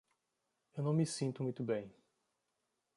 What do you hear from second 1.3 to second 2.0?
muito bem.